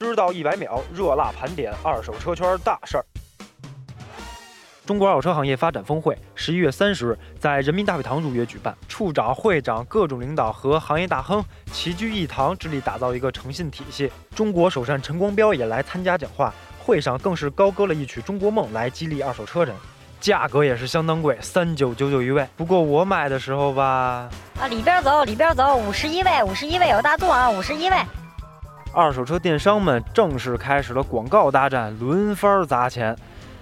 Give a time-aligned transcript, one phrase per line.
[0.00, 3.04] 知道一百秒热辣盘点二手车圈大事儿。
[4.86, 14.08] 中国二手车行业发展峰会十一月三十日在人民大会堂如约举办，处长、会长、各种领导和行业大亨齐聚一堂，致力打造一个诚信体系。
[14.36, 19.74] 中国首善陈光标也来参加讲话，会上更是高歌了一曲《中国梦》来激励二手车人，
[20.20, 22.46] 价格也是相当贵，三九九九一位。
[22.56, 24.30] 不过我买的时候吧，
[24.60, 27.96] 啊，里边走，里边走，五十一位，五十一位有大众啊，五十一位。
[28.92, 33.16] 二手车电商们正式开始了广告大战，轮番砸钱。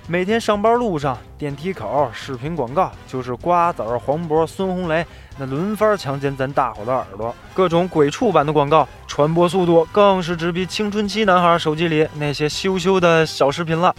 [0.08, 5.04] 每天上班路上、电梯口、视频广告，就是瓜子儿、黄渤、孙红雷
[5.36, 7.34] 那轮番强奸咱大伙的耳朵。
[7.52, 13.92] 各种鬼畜版的广告，传播速度更是直逼青春期男孩手机里那些羞羞的小视频了。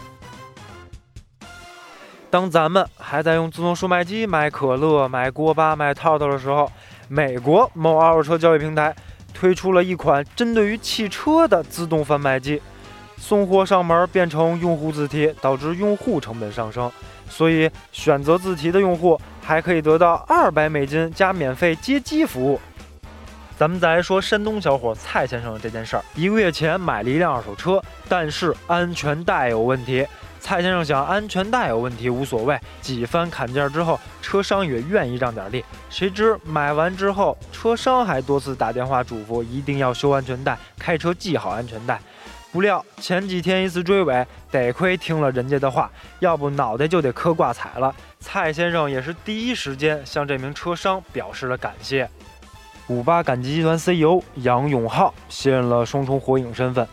[2.30, 6.72] 当咱们还在用自动售卖机买可乐、买锅巴、买套套的时候，
[7.10, 8.96] 美国某二手车交易平台
[9.38, 12.62] 推出了一款针对于汽车的自动贩卖机。
[13.18, 16.92] 送货上门变成用户自提，导致用户成本上升，
[17.28, 22.60] 所以选择自提的用户还可以得到二百美金加免费接机服务。
[23.58, 30.06] 咱们再来说山东小伙蔡先生这件事儿，一个月前买了一辆二手车，但是安全带有问题。
[30.40, 35.64] 蔡先生想安全带有问题无所谓，几番砍价之后，车商也愿意让点力。
[35.90, 42.00] 谁知买完之后，车商还多次打电话嘱咐一定要修安全带，开车系好安全带。
[42.50, 47.94] 不料前几天一次追尾，得亏听了人家的话，要不脑袋就得磕挂彩了。
[48.20, 52.10] 蔡先生也是第一时间向这名车商表示了感谢。
[52.88, 56.88] 五八赶集集团 CEO 杨永浩卸任了双重火影身份，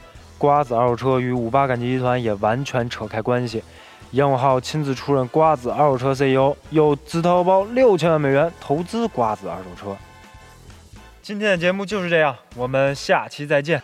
[0.44, 3.64] 瓜子二手车与五八赶集集团也完全扯开关系。
[4.10, 9.96] 杨永浩亲自出任瓜子二手车 CEO，又自掏包六千万美元投资瓜子二手车。
[11.22, 13.82] 今天的节目就是这样，我们下期再见。